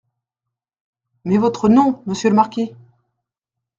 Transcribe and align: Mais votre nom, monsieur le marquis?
Mais 1.25 1.37
votre 1.37 1.69
nom, 1.69 2.01
monsieur 2.07 2.29
le 2.31 2.35
marquis? 2.35 2.73